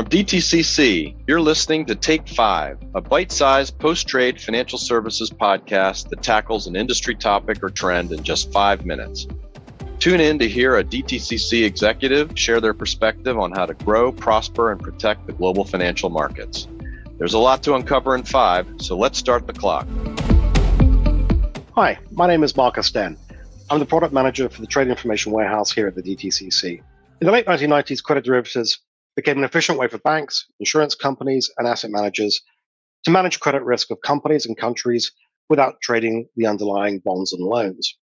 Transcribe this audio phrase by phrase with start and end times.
[0.00, 6.08] From DTCC, you're listening to Take Five, a bite sized post trade financial services podcast
[6.08, 9.26] that tackles an industry topic or trend in just five minutes.
[9.98, 14.72] Tune in to hear a DTCC executive share their perspective on how to grow, prosper,
[14.72, 16.66] and protect the global financial markets.
[17.18, 19.86] There's a lot to uncover in five, so let's start the clock.
[21.74, 23.18] Hi, my name is Marcus Denne.
[23.68, 26.80] I'm the product manager for the Trade Information Warehouse here at the DTCC.
[27.20, 28.80] In the late 1990s, credit derivatives
[29.16, 32.40] became an efficient way for banks, insurance companies, and asset managers
[33.04, 35.12] to manage credit risk of companies and countries
[35.48, 37.96] without trading the underlying bonds and loans.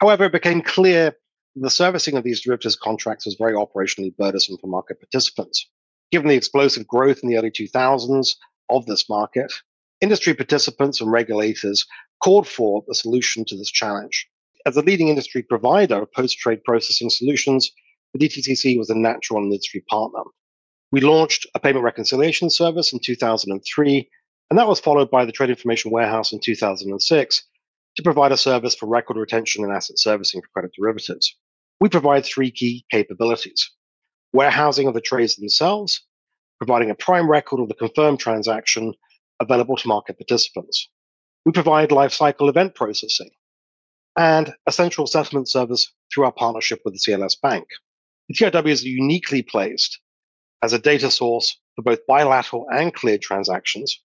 [0.00, 1.14] However, it became clear
[1.56, 5.68] the servicing of these derivatives contracts was very operationally burdensome for market participants.
[6.10, 8.36] Given the explosive growth in the early 2000s
[8.70, 9.52] of this market,
[10.00, 11.86] industry participants and regulators
[12.22, 14.28] called for a solution to this challenge.
[14.66, 17.70] As a leading industry provider of post trade processing solutions,
[18.14, 20.22] the DTCC was a natural industry partner.
[20.92, 24.10] We launched a payment reconciliation service in 2003,
[24.50, 27.44] and that was followed by the Trade Information Warehouse in 2006
[27.96, 31.36] to provide a service for record retention and asset servicing for credit derivatives.
[31.80, 33.70] We provide three key capabilities
[34.32, 36.04] warehousing of the trades themselves,
[36.58, 38.94] providing a prime record of the confirmed transaction
[39.40, 40.88] available to market participants.
[41.44, 43.30] We provide lifecycle event processing
[44.16, 47.66] and a central settlement service through our partnership with the CLS Bank.
[48.32, 49.98] The is uniquely placed
[50.62, 54.00] as a data source for both bilateral and cleared transactions,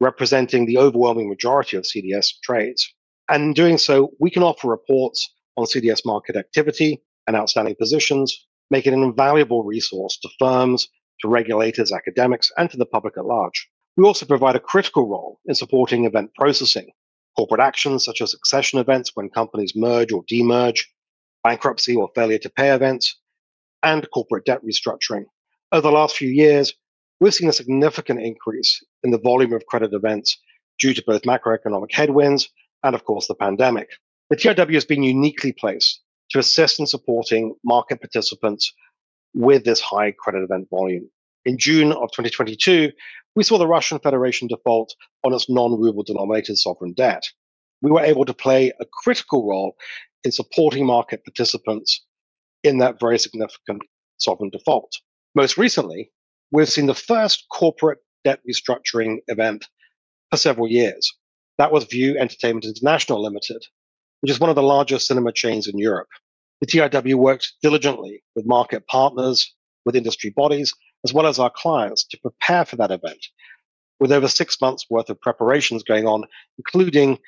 [0.00, 2.92] representing the overwhelming majority of CDS trades.
[3.30, 8.46] And in doing so, we can offer reports on CDS market activity and outstanding positions,
[8.70, 10.86] making it an invaluable resource to firms,
[11.22, 13.66] to regulators, academics, and to the public at large.
[13.96, 16.90] We also provide a critical role in supporting event processing,
[17.34, 20.80] corporate actions such as succession events when companies merge or demerge,
[21.42, 23.16] bankruptcy or failure to pay events,
[23.82, 25.24] and corporate debt restructuring.
[25.72, 26.74] Over the last few years,
[27.20, 30.38] we've seen a significant increase in the volume of credit events
[30.78, 32.48] due to both macroeconomic headwinds
[32.82, 33.88] and, of course, the pandemic.
[34.30, 38.72] The TIW has been uniquely placed to assist in supporting market participants
[39.34, 41.08] with this high credit event volume.
[41.44, 42.92] In June of 2022,
[43.34, 47.24] we saw the Russian Federation default on its non ruble denominated sovereign debt.
[47.82, 49.76] We were able to play a critical role
[50.24, 52.04] in supporting market participants
[52.62, 53.82] in that very significant
[54.18, 54.92] sovereign default.
[55.34, 56.10] Most recently,
[56.50, 59.66] we've seen the first corporate debt restructuring event
[60.30, 61.12] for several years.
[61.58, 63.64] That was Vue Entertainment International Limited,
[64.20, 66.08] which is one of the largest cinema chains in Europe.
[66.60, 69.54] The TIW worked diligently with market partners,
[69.86, 73.24] with industry bodies, as well as our clients to prepare for that event,
[73.98, 76.24] with over six months worth of preparations going on,
[76.58, 77.18] including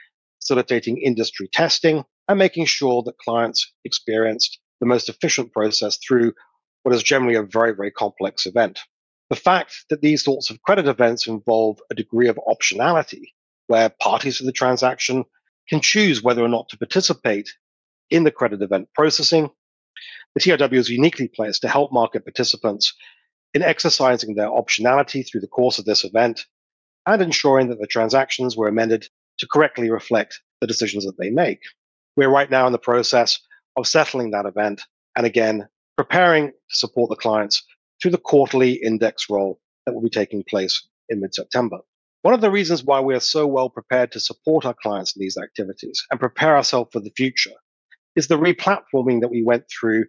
[0.41, 6.32] facilitating industry testing and making sure that clients experienced the most efficient process through
[6.82, 8.81] what is generally a very, very complex event.
[9.31, 13.22] The fact that these sorts of credit events involve a degree of optionality,
[13.69, 15.25] where parties to the transaction
[15.69, 17.48] can choose whether or not to participate
[18.10, 19.50] in the credit event processing,
[20.34, 22.92] the TIW is uniquely placed to help market participants
[23.54, 26.44] in exercising their optionality through the course of this event
[27.06, 31.60] and ensuring that the transactions were amended to correctly reflect the decisions that they make.
[32.16, 33.38] We're right now in the process
[33.77, 34.83] of settling that event
[35.16, 37.62] and again, preparing to support the clients
[38.00, 41.78] through the quarterly index roll that will be taking place in mid September.
[42.22, 45.21] One of the reasons why we are so well prepared to support our clients in
[45.21, 47.53] these activities and prepare ourselves for the future
[48.15, 50.04] is the replatforming that we went through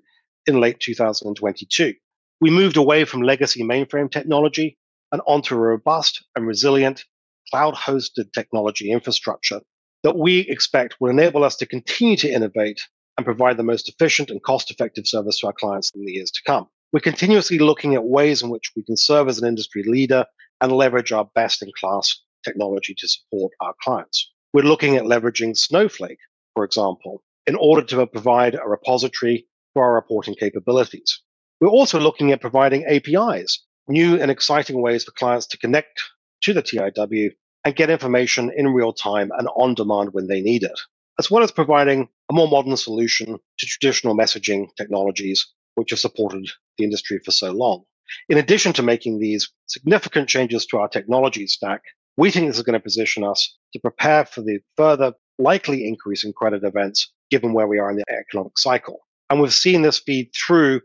[0.46, 1.94] in late 2022.
[2.42, 4.78] We moved away from legacy mainframe technology
[5.12, 7.06] and onto a robust and resilient
[7.50, 9.62] cloud hosted technology infrastructure
[10.04, 12.82] that we expect will enable us to continue to innovate
[13.18, 16.32] and provide the most efficient and cost effective service to our clients in the years
[16.32, 16.68] to come.
[16.92, 20.26] We're continuously looking at ways in which we can serve as an industry leader
[20.62, 24.32] and leverage our best in class technology to support our clients.
[24.54, 26.20] We're looking at leveraging Snowflake,
[26.54, 31.22] for example, in order to provide a repository for our reporting capabilities.
[31.60, 36.02] We're also looking at providing APIs, new and exciting ways for clients to connect
[36.44, 37.32] to the TIW
[37.66, 40.80] and get information in real time and on demand when they need it
[41.20, 45.46] as well as providing more modern solution to traditional messaging technologies
[45.76, 47.84] which have supported the industry for so long.
[48.30, 51.82] In addition to making these significant changes to our technology stack,
[52.18, 56.24] we think this is going to position us to prepare for the further likely increase
[56.24, 59.00] in credit events given where we are in the economic cycle.
[59.30, 60.82] And we've seen this feed through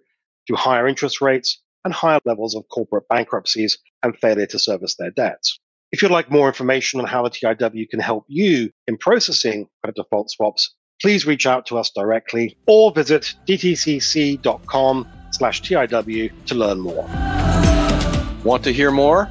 [0.48, 5.10] to higher interest rates and higher levels of corporate bankruptcies and failure to service their
[5.10, 5.58] debts.
[5.92, 9.96] If you'd like more information on how the TIW can help you in processing credit
[9.96, 16.80] default swaps, please reach out to us directly or visit dtcc.com slash TIW to learn
[16.80, 17.08] more.
[18.44, 19.28] Want to hear more?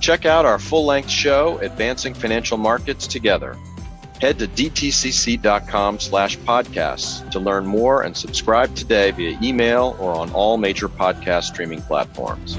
[0.00, 3.56] Check out our full length show, Advancing Financial Markets Together.
[4.20, 10.30] Head to dtcc.com slash podcasts to learn more and subscribe today via email or on
[10.32, 12.56] all major podcast streaming platforms.